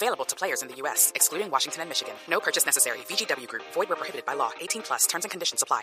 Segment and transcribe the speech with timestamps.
[0.00, 2.14] Available to players in the U.S., excluding Washington and Michigan.
[2.30, 2.98] No purchase necessary.
[3.08, 3.64] VGW Group.
[3.74, 4.50] Void where prohibited by law.
[4.60, 5.06] 18 plus.
[5.08, 5.82] Terms and conditions apply.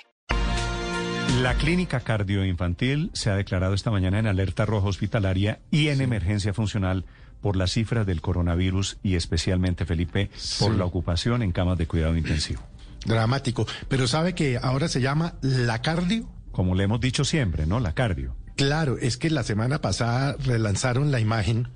[1.41, 6.53] La clínica cardioinfantil se ha declarado esta mañana en alerta roja hospitalaria y en emergencia
[6.53, 7.03] funcional
[7.41, 10.29] por las cifras del coronavirus y especialmente, Felipe,
[10.59, 10.77] por Sí.
[10.77, 12.61] la ocupación en camas de cuidado intensivo.
[13.05, 13.67] Dramático.
[13.89, 16.29] Pero sabe que ahora se llama la cardio.
[16.53, 17.81] Como le hemos dicho siempre, ¿no?
[17.81, 18.33] La cardio.
[18.55, 21.67] Claro, es que la semana pasada relanzaron la imagen,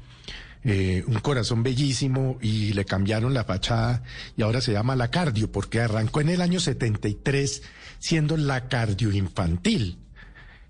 [0.63, 4.03] eh, un corazón bellísimo y le cambiaron la fachada
[4.35, 7.63] y ahora se llama la cardio porque arrancó en el año 73
[7.99, 9.99] siendo la cardio infantil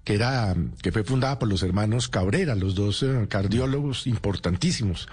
[0.04, 5.08] que era que fue fundada por los hermanos Cabrera, los dos eh, cardiólogos importantísimos.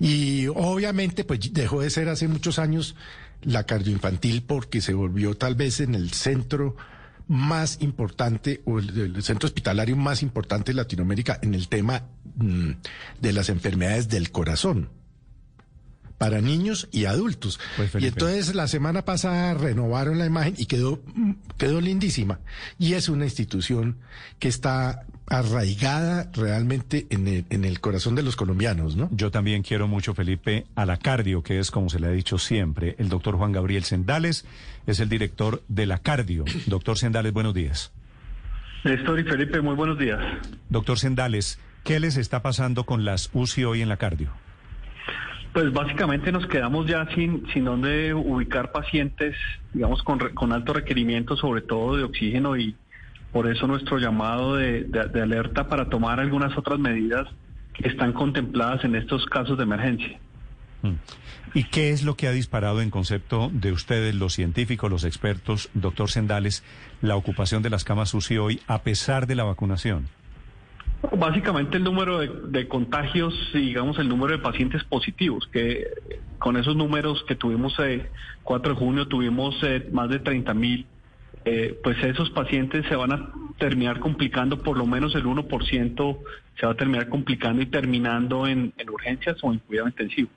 [0.00, 2.94] Y obviamente pues dejó de ser hace muchos años
[3.42, 6.76] la cardioinfantil porque se volvió tal vez en el centro
[7.28, 12.04] más importante o el, centro hospitalario más importante de Latinoamérica en el tema
[12.38, 14.90] de las enfermedades del corazón
[16.18, 17.58] para niños y adultos.
[17.76, 22.40] Pues, y entonces la semana pasada renovaron la imagen y quedó, mm, quedó lindísima.
[22.78, 23.98] Y es una institución
[24.40, 29.08] que está arraigada realmente en el, en el corazón de los colombianos, ¿no?
[29.12, 32.38] Yo también quiero mucho, Felipe, a la cardio, que es como se le ha dicho
[32.38, 32.96] siempre.
[32.98, 34.44] El doctor Juan Gabriel Sendales
[34.86, 36.44] es el director de la cardio.
[36.66, 37.92] Doctor Sendales, buenos días.
[38.84, 40.18] Néstor y Felipe, muy buenos días.
[40.68, 44.30] Doctor Sendales, ¿qué les está pasando con las UCI hoy en la cardio?
[45.54, 49.34] Pues básicamente nos quedamos ya sin, sin dónde ubicar pacientes,
[49.72, 52.76] digamos, con, re- con alto requerimiento, sobre todo de oxígeno, y
[53.32, 57.26] por eso nuestro llamado de, de- de alerta para tomar algunas otras medidas
[57.72, 60.18] que están contempladas en estos casos de emergencia.
[60.82, 60.92] Mm.
[61.54, 65.70] ¿Y qué es lo que ha disparado en concepto de ustedes, los científicos, los expertos,
[65.72, 66.62] doctor Sendales,
[67.00, 70.08] la ocupación de las camas UCI hoy a pesar de la vacunación?
[71.16, 76.56] Básicamente el número de, contagios y digamos el número de pacientes positivos, que eh, con
[76.56, 78.08] esos números que tuvimos el
[78.42, 80.86] 4 de junio tuvimos eh, más de 30 mil,
[81.44, 86.18] eh, pues esos pacientes se van a terminar complicando, por lo menos el 1%
[86.58, 90.30] se va a terminar complicando y terminando en, en urgencias o en cuidado intensivo.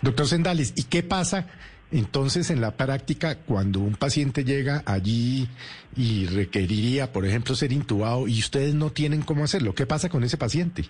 [0.00, 1.46] Doctor Sendales, ¿y qué pasa
[1.90, 5.48] entonces en la práctica cuando un paciente llega allí
[5.96, 9.74] y requeriría, por ejemplo, ser intubado y ustedes no tienen cómo hacerlo?
[9.74, 10.84] ¿Qué pasa con ese paciente?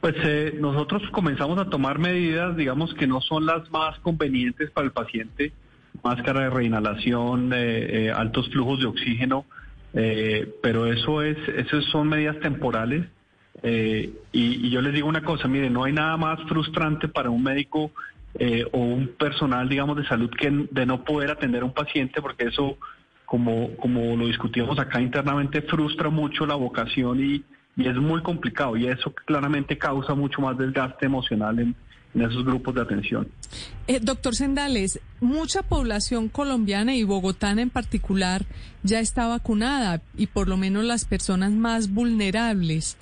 [0.00, 4.86] Pues eh, nosotros comenzamos a tomar medidas, digamos que no son las más convenientes para
[4.86, 5.52] el paciente,
[6.04, 9.44] máscara de reinhalación, eh, eh, altos flujos de oxígeno,
[9.94, 13.06] eh, pero eso es, eso son medidas temporales.
[13.62, 17.30] eh, y, y yo les digo una cosa, mire, no hay nada más frustrante para
[17.30, 17.90] un médico
[18.38, 22.22] eh, o un personal, digamos, de salud que de no poder atender a un paciente,
[22.22, 22.78] porque eso,
[23.24, 27.42] como, como lo discutimos acá internamente, frustra mucho la vocación y,
[27.76, 31.74] y es muy complicado y eso claramente causa mucho más desgaste emocional en,
[32.14, 33.28] en esos grupos de atención.
[33.86, 38.44] Eh, doctor Sendales, mucha población colombiana y bogotana en particular
[38.82, 42.96] ya está vacunada y por lo menos las personas más vulnerables.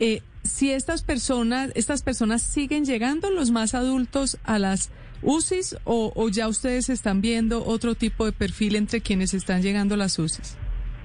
[0.00, 4.90] Eh, si estas personas, estas personas siguen llegando, los más adultos, a las
[5.22, 9.98] UCIs o, ya ustedes están viendo otro tipo de perfil entre quienes están llegando a
[9.98, 10.58] las UCIs?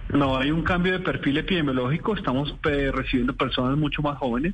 [0.09, 4.53] No, hay un cambio de perfil epidemiológico, estamos eh, recibiendo personas mucho más jóvenes,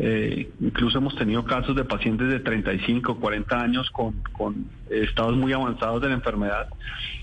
[0.00, 4.14] eh, incluso hemos tenido casos de pacientes de 35, 40 años con,
[4.88, 6.68] estados muy avanzados de la enfermedad,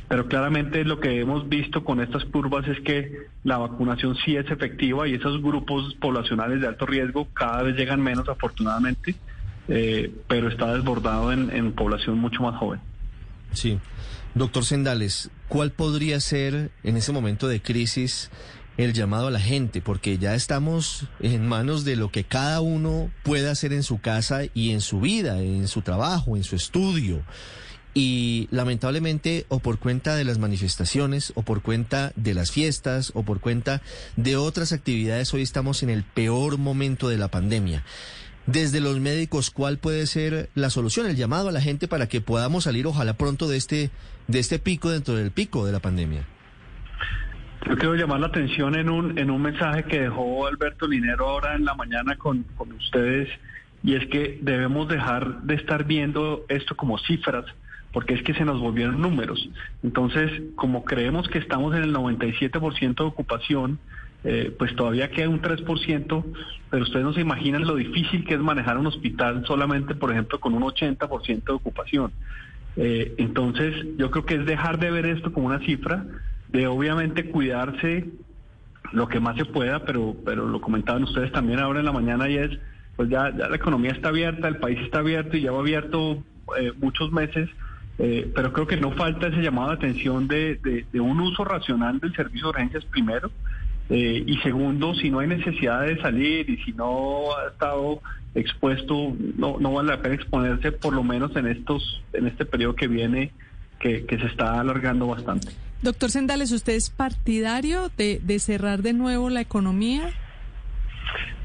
[0.09, 4.51] pero claramente lo que hemos visto con estas curvas es que la vacunación sí es
[4.51, 9.15] efectiva y esos grupos poblacionales de alto riesgo cada vez llegan menos afortunadamente,
[9.69, 12.81] eh, pero está desbordado en, en población mucho más joven.
[13.53, 13.79] Sí.
[14.33, 18.29] Doctor Sendales, ¿cuál podría ser en ese momento de crisis
[18.77, 19.81] el llamado a la gente?
[19.81, 24.41] Porque ya estamos en manos de lo que cada uno puede hacer en su casa
[24.53, 27.23] y en su vida, en su trabajo, en su estudio.
[27.93, 33.23] Y lamentablemente, o por cuenta de las manifestaciones, o por cuenta de las fiestas, o
[33.23, 33.81] por cuenta
[34.17, 37.85] de otras actividades, hoy estamos en el peor momento de la pandemia.
[38.47, 42.19] Desde los médicos, ¿cuál puede ser la solución, el llamado a la gente para que
[42.19, 43.89] podamos salir, ojalá pronto, de este,
[44.27, 46.27] de este pico dentro del pico de la pandemia?
[47.67, 51.55] Yo quiero llamar la atención en un, en un mensaje que dejó Alberto Linero ahora
[51.55, 53.29] en la mañana con, con ustedes,
[53.83, 57.45] y es que debemos dejar de estar viendo esto como cifras,
[57.91, 59.49] porque es que se nos volvieron números.
[59.81, 63.79] Entonces, como creemos que estamos en el 97% de ocupación,
[64.23, 66.25] eh, pues todavía queda un 3%,
[66.71, 70.39] pero ustedes no se imaginan lo difícil que es manejar un hospital solamente, por ejemplo,
[70.39, 72.11] con un 80% de ocupación.
[72.75, 76.05] Eh, entonces, yo creo que es dejar de ver esto como una cifra,
[76.55, 78.05] de obviamente cuidarse
[78.93, 82.29] lo que más se pueda, pero, pero lo comentaban ustedes también ahora en la mañana
[82.29, 82.51] y es,
[82.95, 86.23] pues ya, ya la economía está abierta, el país está abierto y ya va abierto
[86.57, 87.49] eh, muchos meses,
[87.97, 91.99] eh, pero creo que no falta ese llamado de atención de, de, un uso racional
[91.99, 93.31] del servicio de urgencias primero,
[93.89, 98.01] eh, y segundo, si no hay necesidad de salir y si no ha estado
[98.33, 102.75] expuesto, no, no vale la pena exponerse por lo menos en estos, en este periodo
[102.75, 103.31] que viene,
[103.79, 105.49] que, que se está alargando bastante.
[105.81, 110.09] Doctor Sendales, ¿usted es partidario de, cerrar de nuevo la economía?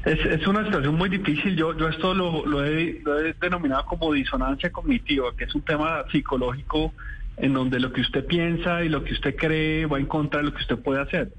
[0.05, 1.55] Es, una situación muy difícil.
[1.55, 6.03] Yo, yo esto lo, he, lo, he, denominado como disonancia cognitiva, que es un tema
[6.11, 6.93] psicológico
[7.37, 10.47] en donde lo que usted piensa y lo que usted cree va en contra de
[10.47, 11.31] lo que usted puede hacer.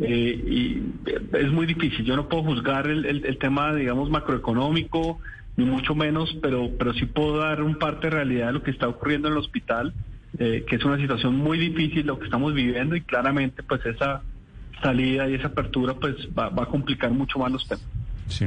[0.00, 0.82] Eh, y
[1.36, 2.04] es muy difícil.
[2.04, 5.20] Yo no puedo juzgar el, el, tema, digamos, macroeconómico,
[5.56, 8.70] ni mucho menos, pero, pero sí puedo dar un parte de realidad de lo que
[8.70, 9.92] está ocurriendo en el hospital,
[10.38, 14.22] eh, que es una situación muy difícil lo que estamos viviendo y claramente pues esa
[14.82, 17.84] salida y esa apertura pues va, va a complicar mucho más los temas.
[18.28, 18.46] Sí.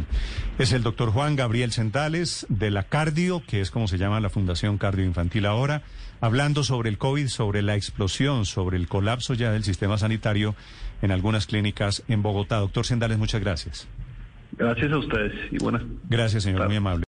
[0.57, 4.29] Es el doctor Juan Gabriel Centales de la Cardio, que es como se llama la
[4.29, 5.83] Fundación Cardio Infantil ahora,
[6.21, 10.55] hablando sobre el COVID, sobre la explosión, sobre el colapso ya del sistema sanitario
[11.01, 12.59] en algunas clínicas en Bogotá.
[12.59, 13.87] Doctor Centales, muchas gracias.
[14.57, 15.81] Gracias a ustedes y buenas.
[16.09, 16.69] Gracias, señor, claro.
[16.69, 17.03] muy amable.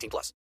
[0.00, 0.32] 18 plus.